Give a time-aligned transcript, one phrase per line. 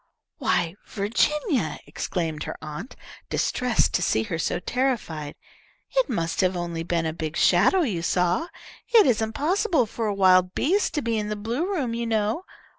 [0.39, 2.95] "Why, Virginia," exclaimed her aunt,
[3.29, 5.35] distressed to see her so terrified,
[5.95, 8.47] "it must have been only a big shadow you saw.
[8.87, 12.45] It isn't possible for a wild beast to be in the blue room you know.